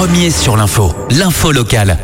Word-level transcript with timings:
premier 0.00 0.30
sur 0.30 0.56
l'info, 0.56 0.94
l'info 1.10 1.52
locale. 1.52 1.98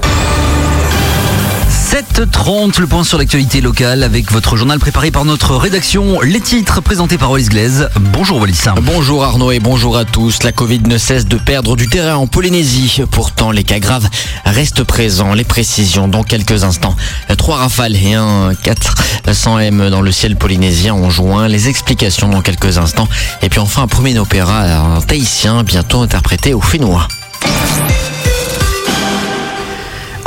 7h30, 1.90 2.78
le 2.78 2.86
point 2.86 3.04
sur 3.04 3.16
l'actualité 3.16 3.62
locale 3.62 4.02
avec 4.02 4.30
votre 4.30 4.54
journal 4.58 4.78
préparé 4.78 5.10
par 5.10 5.24
notre 5.24 5.56
rédaction. 5.56 6.20
Les 6.20 6.40
titres 6.40 6.82
présentés 6.82 7.16
par 7.16 7.30
Wallis 7.30 7.48
Glaise. 7.48 7.88
Bonjour 8.12 8.38
Wallis. 8.38 8.64
Bonjour 8.82 9.24
Arnaud 9.24 9.50
et 9.50 9.60
bonjour 9.60 9.96
à 9.96 10.04
tous. 10.04 10.42
La 10.42 10.52
Covid 10.52 10.80
ne 10.80 10.98
cesse 10.98 11.24
de 11.24 11.38
perdre 11.38 11.74
du 11.74 11.88
terrain 11.88 12.16
en 12.16 12.26
Polynésie. 12.26 13.00
Pourtant, 13.10 13.50
les 13.50 13.64
cas 13.64 13.78
graves 13.78 14.10
restent 14.44 14.84
présents. 14.84 15.32
Les 15.32 15.44
précisions 15.44 16.06
dans 16.06 16.22
quelques 16.22 16.64
instants. 16.64 16.96
Trois 17.38 17.56
rafales 17.56 17.96
et 17.96 18.12
un 18.12 18.52
400 18.62 19.58
M 19.58 19.88
dans 19.88 20.02
le 20.02 20.12
ciel 20.12 20.36
polynésien 20.36 20.92
ont 20.92 21.08
joint. 21.08 21.48
Les 21.48 21.70
explications 21.70 22.28
dans 22.28 22.42
quelques 22.42 22.76
instants. 22.76 23.08
Et 23.40 23.48
puis 23.48 23.58
enfin, 23.58 23.84
un 23.84 23.88
premier 23.88 24.18
opéra 24.18 24.64
un 24.64 25.00
tahitien 25.00 25.62
bientôt 25.62 26.02
interprété 26.02 26.52
au 26.52 26.60
finnois. 26.60 27.08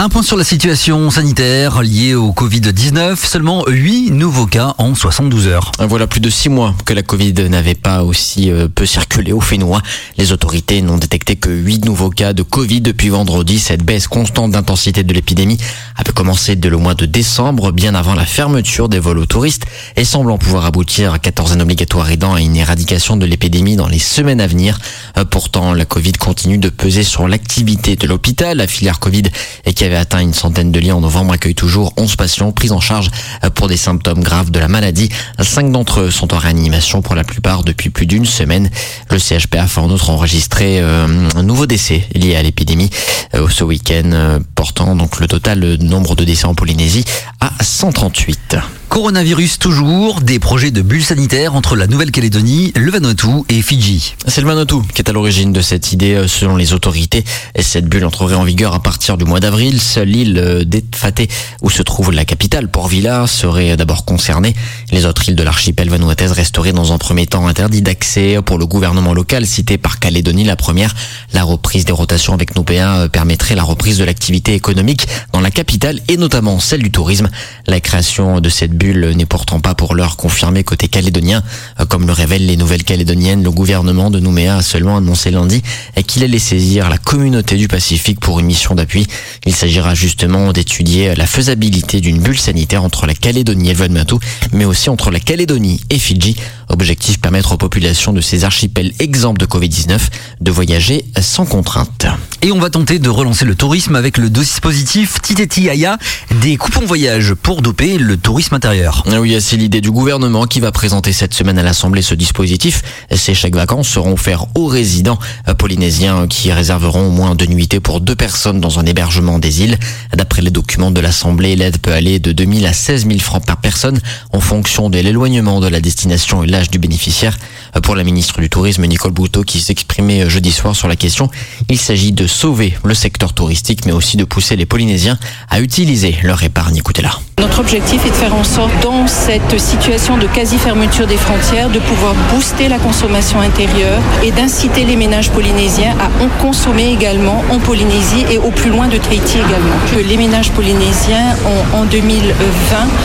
Un 0.02 0.08
point 0.08 0.24
sur 0.24 0.38
la 0.38 0.46
situation 0.46 1.10
sanitaire 1.10 1.82
liée 1.82 2.16
au 2.16 2.32
Covid-19. 2.32 3.18
Seulement 3.18 3.66
8 3.68 4.12
nouveaux 4.12 4.46
cas 4.46 4.74
en 4.78 4.96
72 4.96 5.48
heures. 5.48 5.74
Voilà 5.78 6.08
plus 6.08 6.22
de 6.22 6.30
6 6.30 6.48
mois 6.48 6.74
que 6.86 6.94
la 6.94 7.04
Covid 7.04 7.34
n'avait 7.50 7.76
pas 7.76 8.06
aussi 8.06 8.50
euh, 8.50 8.70
peu 8.74 8.86
circulé 8.86 9.34
au 9.34 9.42
Fénois. 9.42 9.82
Les 10.18 10.32
autorités 10.32 10.82
n'ont 10.82 10.98
détecté 10.98 11.36
que 11.36 11.50
8 11.50 11.84
nouveaux 11.84 12.12
cas 12.12 12.32
de 12.32 12.44
Covid 12.44 12.80
depuis 12.80 13.10
vendredi. 13.10 13.60
Cette 13.60 13.84
baisse 13.84 14.08
constante 14.08 14.52
d'intensité 14.52 15.04
de 15.04 15.14
l'épidémie 15.14 15.58
avait 15.98 16.14
commencé 16.14 16.56
dès 16.56 16.70
le 16.70 16.78
mois 16.78 16.94
de 16.96 17.06
décembre, 17.06 17.74
bien 17.74 17.94
avant 17.94 18.16
la 18.16 18.26
fermeture 18.26 18.88
des 18.88 19.00
vols 19.00 19.20
aux 19.20 19.26
touristes 19.26 19.66
et 19.98 20.06
semblant 20.06 20.38
pouvoir 20.38 20.64
aboutir 20.64 21.12
à 21.12 21.20
14 21.20 21.58
ans 21.58 21.60
obligatoires 21.60 22.10
aidant 22.10 22.36
à 22.36 22.40
une 22.40 22.56
éradication 22.56 23.18
de 23.18 23.26
l'épidémie 23.26 23.76
dans 23.76 23.90
les 23.90 24.00
semaines 24.00 24.40
à 24.40 24.48
venir. 24.48 24.80
Euh, 25.18 25.26
pourtant, 25.26 25.74
la 25.74 25.84
Covid 25.84 26.14
continue 26.14 26.58
de 26.58 26.70
peser 26.70 27.04
sur 27.04 27.28
l'activité 27.28 27.98
de 27.98 28.08
l'hôpital. 28.08 28.56
La 28.56 28.68
filière 28.68 29.00
Covid 29.00 29.24
et 29.66 29.74
qui 29.74 29.89
avait 29.90 29.98
atteint 29.98 30.20
une 30.20 30.34
centaine 30.34 30.72
de 30.72 30.80
lits 30.80 30.92
en 30.92 31.02
novembre 31.02 31.34
accueille 31.34 31.56
toujours 31.56 31.94
11 31.98 32.16
patients 32.16 32.52
pris 32.52 32.72
en 32.72 32.80
charge 32.80 33.10
pour 33.56 33.68
des 33.68 33.78
symptômes 33.78 34.22
graves 34.22 34.52
de 34.52 34.60
la 34.60 34.68
maladie. 34.68 35.10
Cinq 35.42 35.72
d'entre 35.72 36.02
eux 36.02 36.12
sont 36.12 36.34
en 36.34 36.38
réanimation 36.38 37.02
pour 37.02 37.16
la 37.16 37.24
plupart 37.24 37.64
depuis 37.64 37.90
plus 37.90 38.06
d'une 38.06 38.26
semaine. 38.26 38.70
Le 39.10 39.18
CHPF 39.18 39.78
a 39.78 39.82
en 39.82 39.90
outre 39.90 40.12
enregistré 40.12 40.80
euh, 40.80 41.08
un 41.36 41.44
nouveau 41.44 41.66
décès 41.66 42.04
lié 42.14 42.36
à 42.36 42.44
l'épidémie 42.44 42.90
euh, 43.34 43.48
ce 43.50 43.64
week-end, 43.64 44.12
euh, 44.14 44.40
portant 44.56 44.96
donc 44.96 45.20
le 45.20 45.28
total 45.28 45.60
nombre 45.82 46.16
de 46.16 46.24
décès 46.24 46.46
en 46.46 46.54
Polynésie 46.54 47.06
à 47.40 47.52
138. 47.62 48.79
Coronavirus 48.90 49.60
toujours, 49.60 50.20
des 50.20 50.40
projets 50.40 50.72
de 50.72 50.82
bulles 50.82 51.04
sanitaires 51.04 51.54
entre 51.54 51.76
la 51.76 51.86
Nouvelle-Calédonie, 51.86 52.74
le 52.76 52.90
Vanuatu 52.90 53.28
et 53.48 53.62
Fidji. 53.62 54.16
C'est 54.26 54.42
le 54.42 54.48
Vanuatu 54.48 54.78
qui 54.96 55.04
est 55.04 55.10
à 55.10 55.14
l'origine 55.14 55.54
de 55.54 55.62
cette 55.62 55.94
idée 55.94 56.16
euh, 56.16 56.28
selon 56.28 56.56
les 56.56 56.74
autorités. 56.74 57.24
Et 57.54 57.62
cette 57.62 57.86
bulle 57.86 58.04
entrerait 58.04 58.34
en 58.34 58.44
vigueur 58.44 58.74
à 58.74 58.82
partir 58.82 59.16
du 59.16 59.26
mois 59.26 59.40
d'avril. 59.40 59.80
Seule 59.80 60.08
l'île 60.08 60.38
euh, 60.40 60.64
d'Etfaté, 60.64 61.30
où 61.62 61.70
se 61.70 61.84
trouve 61.84 62.12
la 62.12 62.26
capitale, 62.26 62.68
Port-Vila, 62.68 63.28
serait 63.28 63.78
d'abord 63.78 64.06
concernée. 64.06 64.56
Les 64.92 65.06
autres 65.06 65.30
îles 65.30 65.36
de 65.36 65.44
l'archipel 65.44 65.88
vanuataise 65.90 66.32
resteraient 66.32 66.74
dans 66.74 66.92
un 66.92 66.98
premier 66.98 67.28
temps 67.28 67.48
interdites 67.48 67.86
d'accès 67.86 68.40
pour 68.44 68.58
le 68.58 68.66
gouvernement 68.66 69.14
local, 69.14 69.46
cité 69.46 69.78
par 69.78 70.00
Calédonie 70.00 70.46
la 70.46 70.56
première. 70.56 70.96
La 71.34 71.44
reprise 71.44 71.86
des 71.86 71.94
rotations 71.94 72.34
avec 72.34 72.56
Nopéa 72.56 73.02
euh, 73.02 73.08
permettrait 73.08 73.56
la 73.56 73.64
reprise 73.64 74.00
de 74.00 74.04
l'activité 74.04 74.56
économique 74.56 75.08
dans 75.32 75.42
la 75.42 75.52
capitale 75.52 76.00
et 76.08 76.18
notamment 76.18 76.60
celle 76.60 76.82
du 76.82 76.90
tourisme. 76.90 77.30
La 77.68 77.80
création 77.80 78.42
de 78.42 78.50
cette 78.50 78.79
n'est 78.88 79.26
pourtant 79.26 79.60
pas 79.60 79.76
pour 79.76 79.94
l'heure 79.94 80.16
confirmée 80.16 80.64
côté 80.64 80.88
calédonien. 80.88 81.44
Comme 81.90 82.08
le 82.08 82.14
révèlent 82.14 82.46
les 82.46 82.58
nouvelles 82.58 82.84
calédoniennes, 82.84 83.44
le 83.44 83.52
gouvernement 83.52 84.10
de 84.10 84.20
Nouméa 84.20 84.58
a 84.58 84.62
seulement 84.62 84.98
annoncé 84.98 85.32
lundi 85.32 85.62
qu'il 86.08 86.24
allait 86.24 86.40
saisir 86.40 86.90
la 86.90 86.98
communauté 86.98 87.58
du 87.58 87.68
Pacifique 87.68 88.20
pour 88.20 88.40
une 88.40 88.46
mission 88.46 88.76
d'appui. 88.76 89.06
Il 89.46 89.54
s'agira 89.54 89.94
justement 89.96 90.54
d'étudier 90.54 91.16
la 91.16 91.28
faisabilité 91.28 92.02
d'une 92.02 92.20
bulle 92.20 92.40
sanitaire 92.40 92.84
entre 92.84 93.06
la 93.06 93.14
Calédonie 93.14 93.70
et 93.70 93.74
Vanuatu, 93.74 94.16
mais 94.54 94.66
aussi 94.66 94.90
entre 94.90 95.12
la 95.12 95.20
Calédonie 95.20 95.82
et 95.90 96.00
Fidji. 96.00 96.36
Objectif 96.70 97.20
permettre 97.20 97.52
aux 97.52 97.58
populations 97.58 98.14
de 98.14 98.22
ces 98.22 98.44
archipels 98.44 98.94
exempts 99.00 99.34
de 99.34 99.46
Covid-19 99.46 100.00
de 100.40 100.52
voyager 100.52 101.06
sans 101.20 101.46
contrainte. 101.46 102.06
Et 102.42 102.54
on 102.54 102.60
va 102.60 102.70
tenter 102.70 103.00
de 103.00 103.10
relancer 103.10 103.44
le 103.44 103.54
tourisme 103.54 103.96
avec 103.96 104.18
le 104.18 104.30
dispositif 104.30 105.22
Titeti 105.22 105.70
Aya, 105.70 105.98
des 106.40 106.56
coupons 106.56 106.86
voyage 106.86 107.34
pour 107.34 107.62
doper 107.62 107.98
le 107.98 108.16
tourisme 108.16 108.56
intérieur. 108.56 109.04
Ah 109.12 109.20
oui, 109.20 109.36
c'est 109.42 109.58
l'idée 109.58 109.82
du 109.82 109.92
gouvernement 109.92 110.46
qui 110.46 110.62
va 110.62 110.72
présenter 110.72 111.12
cette 111.12 111.34
semaine 111.34 111.60
à 111.60 111.64
l'Assemblée 111.64 112.02
ce 112.02 112.16
dispositif. 112.16 112.82
Ces 113.14 113.34
chèques 113.34 113.58
vacances 113.58 113.90
seront 113.90 114.14
offerts 114.14 114.46
aux 114.56 114.68
résidents 114.68 115.20
polynésiens 115.58 116.28
qui 116.28 116.54
réserveront 116.54 117.08
au 117.08 117.12
moins 117.12 117.36
deux 117.36 117.48
nuitées 117.48 117.82
pour 117.82 118.00
deux 118.00 118.16
personnes 118.16 118.62
dans 118.62 118.80
un 118.80 118.86
hébergement 118.86 119.38
des 119.38 119.64
îles. 119.64 119.78
D'après 120.16 120.42
les 120.42 120.52
documents 120.52 120.92
de 120.92 121.02
l'Assemblée, 121.02 121.58
l'aide 121.58 121.80
peut 121.80 121.92
aller 121.92 122.20
de 122.20 122.32
2000 122.32 122.66
à 122.68 122.74
16 122.74 123.06
000 123.06 123.20
francs 123.20 123.46
par 123.46 123.58
personne 123.58 124.00
en 124.32 124.40
fonction 124.40 124.90
de 124.90 124.98
l'éloignement 124.98 125.60
de 125.60 125.68
la 125.68 125.82
destination 125.82 126.42
et 126.42 126.48
l'âge 126.48 126.72
du 126.72 126.80
bénéficiaire. 126.80 127.38
Pour 127.84 127.96
la 127.96 128.06
ministre 128.06 128.40
du 128.40 128.50
Tourisme, 128.50 128.86
Nicole 128.86 129.12
Bouteau, 129.12 129.44
qui 129.44 129.60
s'exprimait 129.60 130.30
jeudi 130.30 130.54
soir 130.54 130.74
sur 130.74 130.88
la 130.88 130.96
question, 130.96 131.30
il 131.70 131.78
s'agit 131.78 132.14
de 132.14 132.29
sauver 132.30 132.78
le 132.84 132.94
secteur 132.94 133.34
touristique, 133.34 133.86
mais 133.86 133.92
aussi 133.92 134.18
de 134.18 134.24
pousser 134.24 134.56
les 134.56 134.66
Polynésiens 134.66 135.18
à 135.50 135.60
utiliser 135.60 136.16
leur 136.24 136.42
épargne. 136.44 136.78
Écoutez-la. 136.78 137.12
Notre 137.40 137.60
objectif 137.60 138.06
est 138.06 138.10
de 138.10 138.16
faire 138.16 138.36
en 138.36 138.44
sorte, 138.44 138.72
dans 138.82 139.08
cette 139.08 139.60
situation 139.60 140.18
de 140.18 140.28
quasi-fermeture 140.28 141.08
des 141.08 141.16
frontières, 141.16 141.70
de 141.70 141.80
pouvoir 141.80 142.14
booster 142.34 142.68
la 142.68 142.78
consommation 142.78 143.40
intérieure 143.40 144.02
et 144.24 144.32
d'inciter 144.32 144.84
les 144.84 144.98
ménages 144.98 145.30
polynésiens 145.30 145.96
à 146.00 146.24
en 146.24 146.28
consommer 146.42 146.92
également 146.92 147.42
en 147.50 147.60
Polynésie 147.60 148.26
et 148.30 148.38
au 148.38 148.52
plus 148.52 148.70
loin 148.70 148.88
de 148.88 148.98
Tahiti 148.98 149.38
également. 149.38 150.08
Les 150.08 150.18
ménages 150.18 150.52
polynésiens 150.52 151.36
ont 151.46 151.78
en 151.78 151.86
2020 151.86 152.34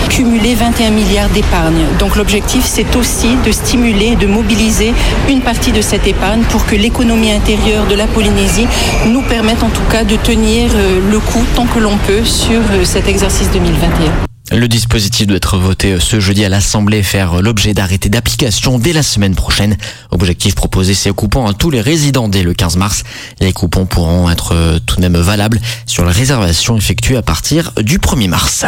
cumulé 0.09 0.55
21 0.55 0.91
milliards 0.91 1.29
d'épargne. 1.29 1.85
Donc 2.01 2.17
l'objectif, 2.17 2.65
c'est 2.65 2.97
aussi 2.97 3.37
de 3.47 3.53
stimuler, 3.53 4.17
de 4.17 4.27
mobiliser 4.27 4.95
une 5.29 5.43
partie 5.43 5.71
de 5.71 5.81
cette 5.81 6.07
épargne 6.07 6.43
pour 6.51 6.67
que 6.67 6.75
l'économie 6.75 7.31
intérieure 7.31 7.87
de 7.87 7.95
la 7.95 8.07
Polynésie 8.09 8.67
nous 9.15 9.23
permette 9.23 9.63
en 9.63 9.71
tout 9.71 9.85
cas 9.93 10.03
de 10.03 10.17
tenir 10.17 10.73
euh, 10.75 10.99
le 11.09 11.21
coup 11.21 11.45
tant 11.55 11.67
que 11.67 11.79
l'on 11.79 11.97
peut 11.99 12.25
sur 12.25 12.61
euh, 12.73 12.85
cet 12.85 13.07
exercice 13.07 13.49
2021. 13.53 14.34
Le 14.55 14.69
dispositif 14.69 15.27
doit 15.27 15.37
être 15.37 15.59
voté 15.59 15.99
ce 15.99 16.21
jeudi 16.21 16.45
à 16.45 16.49
l'Assemblée 16.49 16.99
et 16.99 17.03
faire 17.03 17.43
l'objet 17.43 17.75
d'arrêtés 17.75 18.09
d'application 18.09 18.79
dès 18.79 18.93
la 18.93 19.03
semaine 19.03 19.35
prochaine. 19.35 19.77
Objectif 20.13 20.55
proposé 20.55 20.95
ces 20.95 21.11
coupons 21.11 21.49
à 21.49 21.55
tous 21.55 21.71
les 21.71 21.81
résidents 21.81 22.29
dès 22.29 22.45
le 22.45 22.55
15 22.55 22.77
mars. 22.77 23.03
Les 23.41 23.53
coupons 23.53 23.85
pourront 23.85 24.31
être 24.31 24.79
tout 24.87 24.97
de 24.97 25.01
même 25.01 25.17
valables 25.17 25.61
sur 25.87 26.05
la 26.05 26.13
réservation 26.13 26.77
effectuée 26.77 27.17
à 27.17 27.23
partir 27.23 27.73
du 27.83 27.99
1er 27.99 28.29
mars. 28.29 28.65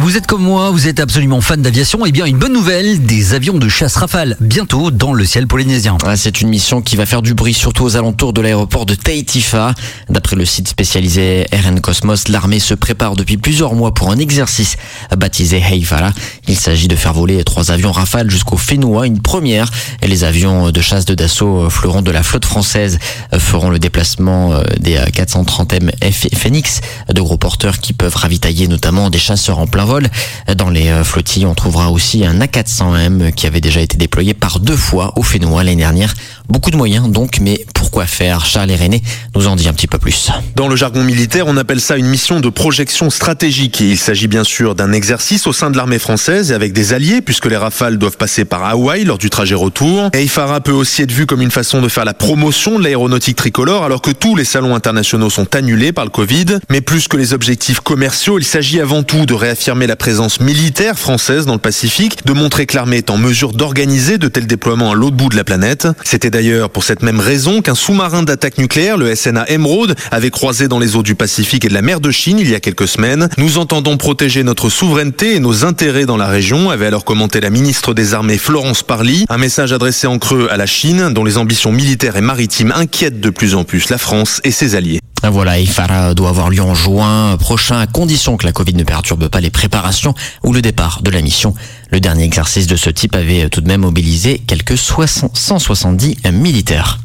Vous 0.00 0.16
êtes 0.16 0.26
comme 0.26 0.42
moi, 0.42 0.70
vous 0.70 0.88
êtes 0.88 1.00
absolument 1.00 1.40
fan 1.40 1.62
d'aviation. 1.62 2.04
Eh 2.04 2.12
bien, 2.12 2.26
une 2.26 2.38
bonne 2.38 2.52
nouvelle, 2.52 3.04
des 3.06 3.34
avions 3.34 3.56
de 3.56 3.68
chasse 3.68 3.96
Rafale 3.96 4.36
bientôt 4.40 4.90
dans 4.90 5.14
le 5.14 5.24
ciel 5.24 5.46
polynésien. 5.46 5.96
Ah, 6.04 6.16
c'est 6.16 6.42
une 6.42 6.48
mission 6.48 6.82
qui 6.82 6.96
va 6.96 7.06
faire 7.06 7.22
du 7.22 7.34
bruit 7.34 7.54
surtout 7.54 7.84
aux 7.84 7.96
alentours 7.96 8.32
de 8.32 8.40
l'aéroport 8.40 8.84
de 8.84 8.94
Tahitifa. 8.94 9.74
D'après 10.10 10.36
le 10.36 10.44
site 10.44 10.68
spécialisé 10.68 11.46
RN 11.50 11.80
Cosmos, 11.80 12.28
l'armée 12.28 12.60
se 12.60 12.74
prépare 12.74 13.16
depuis 13.16 13.38
plusieurs 13.38 13.74
mois 13.74 13.94
pour 13.96 14.10
un 14.10 14.18
exercice 14.18 14.76
baptisé 15.16 15.58
Heifara. 15.58 16.12
Il 16.46 16.56
s'agit 16.56 16.86
de 16.86 16.94
faire 16.94 17.12
voler 17.12 17.42
trois 17.42 17.72
avions 17.72 17.90
Rafale 17.90 18.30
jusqu'au 18.30 18.56
Fénois, 18.56 19.06
une 19.06 19.20
première. 19.20 19.68
Et 20.02 20.06
les 20.06 20.22
avions 20.22 20.70
de 20.70 20.80
chasse 20.80 21.04
de 21.06 21.14
Dassault 21.14 21.68
fleurons 21.70 22.02
de 22.02 22.12
la 22.12 22.22
flotte 22.22 22.44
française 22.44 22.98
feront 23.38 23.70
le 23.70 23.78
déplacement 23.78 24.52
euh, 24.52 24.62
des 24.78 24.96
430M 24.96 25.90
F 26.12 26.28
Phoenix, 26.36 26.80
de 27.12 27.20
gros 27.20 27.38
porteurs 27.38 27.78
qui 27.78 27.92
peuvent 27.92 28.14
ravitailler 28.14 28.68
notamment 28.68 29.10
des 29.10 29.18
chasseurs 29.18 29.58
en 29.58 29.66
plein 29.66 29.84
vol. 29.84 30.08
Dans 30.56 30.70
les 30.70 30.88
euh, 30.88 31.02
flottilles, 31.02 31.46
on 31.46 31.54
trouvera 31.54 31.90
aussi 31.90 32.24
un 32.24 32.38
A400M 32.38 33.32
qui 33.32 33.46
avait 33.46 33.60
déjà 33.60 33.80
été 33.80 33.96
déployé 33.96 34.34
par 34.34 34.60
deux 34.60 34.76
fois 34.76 35.12
au 35.16 35.22
Fénois 35.22 35.64
l'année 35.64 35.76
dernière. 35.76 36.14
Beaucoup 36.48 36.70
de 36.70 36.76
moyens 36.76 37.08
donc, 37.10 37.38
mais 37.40 37.64
pourquoi 37.74 38.06
faire? 38.06 38.44
Charles 38.44 38.70
et 38.70 38.76
René 38.76 39.02
nous 39.34 39.46
en 39.46 39.56
dit 39.56 39.68
un 39.68 39.72
petit 39.72 39.86
peu 39.86 39.98
plus. 39.98 40.30
Dans 40.54 40.68
le 40.68 40.76
jargon 40.76 41.02
militaire, 41.02 41.46
on 41.46 41.56
appelle 41.56 41.80
ça 41.80 41.96
une 41.96 42.06
mission 42.06 42.40
de 42.40 42.48
projection 42.48 43.10
stratégique. 43.10 43.75
Il 43.80 43.98
s'agit 43.98 44.28
bien 44.28 44.44
sûr 44.44 44.74
d'un 44.74 44.92
exercice 44.92 45.46
au 45.46 45.52
sein 45.52 45.70
de 45.70 45.76
l'armée 45.76 45.98
française 45.98 46.50
et 46.50 46.54
avec 46.54 46.72
des 46.72 46.92
alliés, 46.92 47.20
puisque 47.20 47.46
les 47.46 47.56
rafales 47.56 47.98
doivent 47.98 48.16
passer 48.16 48.44
par 48.44 48.64
Hawaï 48.64 49.04
lors 49.04 49.18
du 49.18 49.30
trajet 49.30 49.54
retour. 49.54 50.10
Et 50.14 50.22
IFARA 50.22 50.60
peut 50.60 50.72
aussi 50.72 51.02
être 51.02 51.12
vu 51.12 51.26
comme 51.26 51.42
une 51.42 51.50
façon 51.50 51.82
de 51.82 51.88
faire 51.88 52.04
la 52.04 52.14
promotion 52.14 52.78
de 52.78 52.84
l'aéronautique 52.84 53.36
tricolore, 53.36 53.84
alors 53.84 54.02
que 54.02 54.10
tous 54.10 54.36
les 54.36 54.44
salons 54.44 54.74
internationaux 54.74 55.30
sont 55.30 55.54
annulés 55.54 55.92
par 55.92 56.04
le 56.04 56.10
Covid. 56.10 56.58
Mais 56.70 56.80
plus 56.80 57.08
que 57.08 57.16
les 57.16 57.34
objectifs 57.34 57.80
commerciaux, 57.80 58.38
il 58.38 58.44
s'agit 58.44 58.80
avant 58.80 59.02
tout 59.02 59.26
de 59.26 59.34
réaffirmer 59.34 59.86
la 59.86 59.96
présence 59.96 60.40
militaire 60.40 60.98
française 60.98 61.46
dans 61.46 61.54
le 61.54 61.58
Pacifique, 61.58 62.24
de 62.24 62.32
montrer 62.32 62.66
que 62.66 62.76
l'armée 62.76 62.98
est 62.98 63.10
en 63.10 63.18
mesure 63.18 63.52
d'organiser 63.52 64.18
de 64.18 64.28
tels 64.28 64.46
déploiements 64.46 64.92
à 64.92 64.94
l'autre 64.94 65.16
bout 65.16 65.28
de 65.28 65.36
la 65.36 65.44
planète. 65.44 65.88
C'était 66.04 66.30
d'ailleurs 66.30 66.70
pour 66.70 66.84
cette 66.84 67.02
même 67.02 67.20
raison 67.20 67.60
qu'un 67.60 67.74
sous-marin 67.74 68.22
d'attaque 68.22 68.58
nucléaire, 68.58 68.96
le 68.96 69.14
SNA 69.14 69.50
Emerald, 69.50 69.96
avait 70.10 70.30
croisé 70.30 70.68
dans 70.68 70.78
les 70.78 70.96
eaux 70.96 71.02
du 71.02 71.14
Pacifique 71.14 71.64
et 71.64 71.68
de 71.68 71.74
la 71.74 71.82
mer 71.82 72.00
de 72.00 72.10
Chine 72.10 72.38
il 72.38 72.48
y 72.48 72.54
a 72.54 72.60
quelques 72.60 72.88
semaines. 72.88 73.28
Nous 73.36 73.58
en 73.58 73.65
entendons 73.66 73.96
protéger 73.96 74.44
notre 74.44 74.70
souveraineté 74.70 75.34
et 75.34 75.40
nos 75.40 75.64
intérêts 75.64 76.06
dans 76.06 76.16
la 76.16 76.28
région, 76.28 76.70
avait 76.70 76.86
alors 76.86 77.04
commenté 77.04 77.40
la 77.40 77.50
ministre 77.50 77.94
des 77.94 78.14
Armées 78.14 78.38
Florence 78.38 78.84
Parly. 78.84 79.24
Un 79.28 79.38
message 79.38 79.72
adressé 79.72 80.06
en 80.06 80.20
creux 80.20 80.46
à 80.52 80.56
la 80.56 80.66
Chine, 80.66 81.12
dont 81.12 81.24
les 81.24 81.36
ambitions 81.36 81.72
militaires 81.72 82.14
et 82.14 82.20
maritimes 82.20 82.72
inquiètent 82.76 83.18
de 83.18 83.28
plus 83.28 83.56
en 83.56 83.64
plus 83.64 83.88
la 83.88 83.98
France 83.98 84.40
et 84.44 84.52
ses 84.52 84.76
alliés. 84.76 85.00
Voilà, 85.24 85.58
IFARA 85.58 86.14
doit 86.14 86.28
avoir 86.28 86.48
lieu 86.48 86.62
en 86.62 86.76
juin 86.76 87.36
prochain 87.38 87.80
à 87.80 87.88
condition 87.88 88.36
que 88.36 88.46
la 88.46 88.52
Covid 88.52 88.74
ne 88.74 88.84
perturbe 88.84 89.26
pas 89.26 89.40
les 89.40 89.50
préparations 89.50 90.14
ou 90.44 90.52
le 90.52 90.62
départ 90.62 91.02
de 91.02 91.10
la 91.10 91.20
mission. 91.20 91.52
Le 91.90 91.98
dernier 91.98 92.22
exercice 92.22 92.68
de 92.68 92.76
ce 92.76 92.88
type 92.88 93.16
avait 93.16 93.48
tout 93.48 93.62
de 93.62 93.66
même 93.66 93.80
mobilisé 93.80 94.38
quelques 94.46 94.78
170 94.78 96.18
militaires. 96.32 97.00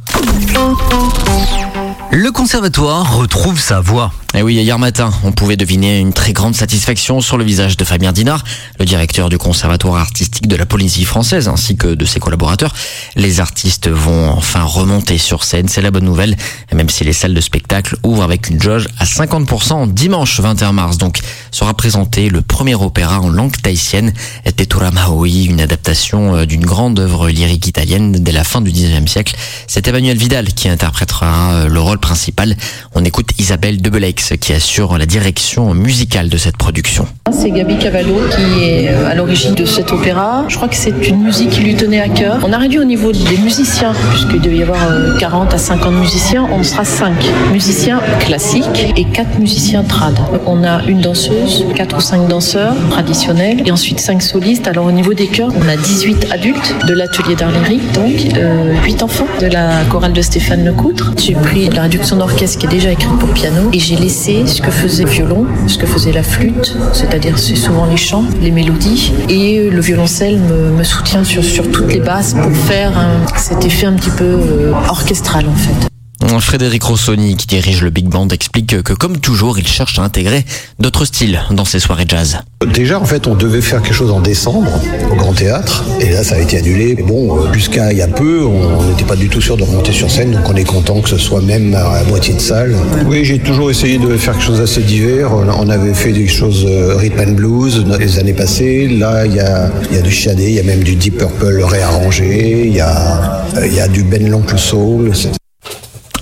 Le 2.12 2.30
conservatoire 2.31 3.18
retrouve 3.18 3.60
sa 3.60 3.80
voix. 3.80 4.12
Et 4.33 4.38
eh 4.38 4.44
oui, 4.44 4.56
hier 4.56 4.80
matin, 4.80 5.12
on 5.25 5.33
pouvait 5.33 5.57
deviner 5.57 6.00
une 6.00 6.13
très 6.13 6.31
grande 6.31 6.56
satisfaction 6.56 7.19
sur 7.19 7.38
le 7.38 7.44
visage 7.44 7.75
de 7.75 7.83
Fabien 7.83 8.13
Dinard, 8.13 8.45
le 8.80 8.86
directeur 8.86 9.28
du 9.28 9.38
conservatoire 9.38 9.98
artistique 9.98 10.48
de 10.48 10.56
la 10.56 10.66
Polynésie 10.66 11.04
française, 11.04 11.50
ainsi 11.50 11.75
que 11.75 11.89
de 11.89 12.06
ses 12.06 12.22
collaborateurs. 12.22 12.74
Les 13.18 13.42
artistes 13.42 13.89
vont 13.89 14.30
enfin 14.30 14.63
remonter 14.63 15.18
sur 15.18 15.44
scène, 15.44 15.68
c'est 15.68 15.81
la 15.81 15.92
bonne 15.92 16.06
nouvelle, 16.06 16.38
même 16.74 16.89
si 16.89 17.04
les 17.04 17.12
salles 17.12 17.33
de 17.33 17.42
spectacle 17.42 17.98
ouvrent 18.04 18.24
avec 18.24 18.48
une 18.48 18.62
jauge 18.62 18.88
à 19.00 19.04
50% 19.04 19.94
dimanche 19.94 20.39
21 20.39 20.72
mars. 20.72 20.98
Donc, 20.98 21.19
sera 21.51 21.74
présenté 21.74 22.30
le 22.30 22.42
premier 22.42 22.75
opéra 22.75 23.19
en 23.19 23.30
langue 23.30 23.62
tahitienne, 23.62 24.13
Tetura 24.56 24.92
Maui, 24.92 25.44
une 25.44 25.60
adaptation 25.60 26.38
euh, 26.38 26.45
d'une 26.45 26.66
grande 26.66 27.00
œuvre 27.00 27.27
lyrique 27.27 27.68
italienne 27.68 28.13
dès 28.13 28.31
la 28.31 28.45
fin 28.45 28.62
du 28.62 28.72
19e 28.72 29.07
siècle. 29.07 29.36
C'est 29.68 29.89
Emmanuel 29.89 30.18
Vidal 30.18 30.54
qui 30.54 30.69
interprétera 30.69 31.51
euh, 31.51 31.68
le 31.68 31.81
rôle 31.81 32.00
principal. 32.00 32.56
On 32.94 33.04
écoute 33.04 33.31
Isabelle 33.38 33.81
Debelec 33.81 34.21
qui 34.30 34.54
assure 34.54 34.98
la 34.98 35.06
direction 35.06 35.74
musicale 35.74 36.30
de 36.30 36.38
cette 36.38 36.58
production. 36.58 37.08
C'est 37.32 37.52
Gabi 37.52 37.78
Cavallo 37.78 38.16
qui 38.36 38.64
est 38.64 38.90
euh, 38.90 39.10
à 39.10 39.16
l'origine 39.16 39.54
de 39.54 39.66
cet 39.66 39.92
opéra. 39.92 40.46
Je 40.48 40.56
crois 40.56 40.68
que 40.68 40.76
c'est 40.76 41.08
une 41.08 41.24
musique 41.24 41.52
qui 41.52 41.62
lui 41.62 41.76
tenait 41.76 42.02
à 42.02 42.10
cœur. 42.10 42.40
On 42.44 42.52
a 42.52 42.58
réduit 42.58 42.80
au 42.80 42.84
niveau 42.84 43.12
des 43.12 43.38
musiciens, 43.38 43.94
puisqu'il 44.12 44.42
devait 44.42 44.58
y 44.58 44.64
avoir 44.64 44.80
40 45.20 45.52
euh, 45.52 45.56
à 45.56 45.58
50 45.58 45.94
musiciens. 45.94 46.48
On 46.52 46.64
sera 46.64 46.84
5 46.84 47.14
musiciens 47.52 48.02
classiques 48.20 48.94
et 48.98 49.06
4 49.06 49.40
musiciens 49.40 49.84
trad. 49.84 50.18
On 50.46 50.64
a 50.64 50.84
une 50.84 51.02
danseuse, 51.02 51.66
4 51.76 51.98
ou 51.98 52.02
5 52.02 52.28
danseurs 52.28 52.76
traditionnels 52.90 53.64
et 53.66 53.72
ensuite 53.72 54.00
5 54.00 54.22
solistes. 54.22 54.68
Alors 54.68 54.86
au 54.86 54.92
niveau 54.92 55.14
des 55.14 55.28
chœurs, 55.28 55.52
on 55.56 55.68
a 55.68 55.78
18 55.78 56.32
adultes 56.32 56.76
de 56.88 56.94
l'atelier 56.94 57.36
d'art 57.36 57.52
donc 57.94 58.06
8 58.06 58.36
euh, 58.38 59.06
enfants 59.06 59.28
de 59.40 59.48
la 59.48 59.84
chorale 59.86 60.14
de 60.14 60.22
Stéphane 60.22 60.66
Lecoutre. 60.66 61.14
J'ai 61.18 61.34
pris 61.34 61.70
la 61.70 61.84
réduction 61.84 62.18
d'orchestre 62.18 62.60
qui 62.60 62.66
est 62.66 62.70
déjà 62.70 62.92
écrite 62.92 63.18
pour 63.20 63.30
piano 63.30 63.70
et 63.74 63.80
j'ai 63.80 63.96
ce 64.12 64.62
que 64.62 64.72
faisait 64.72 65.06
le 65.06 65.10
violon, 65.10 65.48
ce 65.68 65.78
que 65.78 65.86
faisait 65.86 66.12
la 66.12 66.24
flûte, 66.24 66.78
c'est-à-dire 66.94 67.40
c'est 67.40 67.56
souvent 67.56 67.86
les 67.86 67.98
chants, 67.98 68.25
les 68.42 68.52
mélodies, 68.52 69.13
et 69.30 69.69
le 69.69 69.81
violoncelle 69.81 70.38
me, 70.38 70.84
soutient 70.84 71.24
sur, 71.24 71.72
toutes 71.72 71.94
les 71.94 72.00
basses 72.00 72.34
pour 72.34 72.52
faire 72.52 72.92
cet 73.38 73.63
effet 73.63 73.86
un 73.86 73.94
petit 73.94 74.10
peu 74.10 74.25
euh, 74.25 74.74
orchestral 74.90 75.48
en 75.48 75.56
fait. 75.56 75.91
Frédéric 76.39 76.83
Rossoni, 76.83 77.36
qui 77.36 77.48
dirige 77.48 77.81
le 77.81 77.89
Big 77.89 78.07
Band, 78.07 78.28
explique 78.30 78.81
que, 78.83 78.94
comme 78.94 79.18
toujours, 79.18 79.60
il 79.60 79.68
cherche 79.68 80.00
à 80.00 80.04
intégrer 80.04 80.45
d'autres 80.80 81.06
styles 81.06 81.42
dans 81.51 81.66
ses 81.66 81.80
soirées 81.80 82.06
jazz. 82.07 82.39
Déjà, 82.74 83.00
en 83.00 83.06
fait, 83.06 83.28
on 83.28 83.36
devait 83.36 83.62
faire 83.62 83.81
quelque 83.81 83.94
chose 83.94 84.12
en 84.12 84.22
décembre 84.22 84.72
au 85.12 85.16
Grand 85.16 85.33
Théâtre, 85.33 85.83
et 86.00 86.12
là, 86.12 86.24
ça 86.24 86.36
a 86.36 86.39
été 86.39 86.57
annulé. 86.57 86.95
Mais 86.95 87.04
bon, 87.04 87.38
euh, 87.38 87.54
jusqu'à 87.54 87.92
il 87.92 87.98
y 87.98 88.01
a 88.01 88.07
peu, 88.07 88.45
on 88.45 88.83
n'était 88.83 89.04
pas 89.04 89.16
du 89.16 89.30
tout 89.30 89.42
sûr 89.42 89.57
de 89.57 89.63
remonter 89.63 89.92
sur 89.92 90.10
scène, 90.10 90.31
donc 90.31 90.48
on 90.48 90.56
est 90.56 90.63
content 90.63 91.01
que 91.01 91.10
ce 91.10 91.18
soit 91.18 91.42
même 91.42 91.74
à 91.75 92.04
moitié 92.04 92.34
de 92.34 92.39
salle. 92.39 92.75
Oui, 93.06 93.25
j'ai 93.25 93.39
toujours 93.39 93.72
essayé 93.72 93.98
de 93.98 94.16
faire 94.18 94.34
quelque 94.34 94.45
chose 94.45 94.60
d'assez 94.60 94.81
divers. 94.81 95.31
On 95.34 95.69
avait 95.69 95.94
fait 95.94 96.13
des 96.13 96.27
choses 96.27 96.66
euh, 96.68 96.95
rhythm 96.95 97.19
and 97.19 97.31
blues 97.34 97.86
les 98.00 98.19
années 98.19 98.34
passées. 98.34 98.88
Là, 98.88 99.25
il 99.25 99.36
y 99.36 99.39
a, 99.39 99.69
du 100.01 100.12
Shadé, 100.12 100.45
il 100.50 100.54
y 100.54 100.60
a 100.60 100.63
même 100.63 100.84
du 100.84 100.95
Deep 100.95 101.18
Purple 101.18 101.63
réarrangé, 101.63 102.68
il 102.68 102.75
y 102.75 102.80
a, 102.80 103.44
euh, 103.57 103.88
du 103.88 104.04
Ben 104.04 104.30
L'Oncle 104.30 104.57
Soul. 104.57 105.12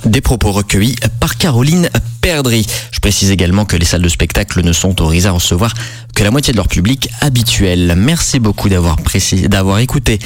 Des 0.05 0.21
propos 0.21 0.51
recueillis 0.51 0.95
par 1.19 1.37
Caroline 1.37 1.89
Perdry. 2.21 2.65
Je 2.91 2.99
précise 2.99 3.31
également 3.31 3.65
que 3.65 3.75
les 3.75 3.85
salles 3.85 4.01
de 4.01 4.09
spectacle 4.09 4.63
ne 4.63 4.73
sont 4.73 4.89
autorisées 4.89 5.27
à 5.27 5.31
recevoir 5.31 5.73
que 6.15 6.23
la 6.23 6.31
moitié 6.31 6.51
de 6.51 6.57
leur 6.57 6.67
public 6.67 7.09
habituel. 7.21 7.93
Merci 7.97 8.39
beaucoup 8.39 8.69
d'avoir 8.69 8.97
d'avoir 9.47 9.79
écouté 9.79 10.19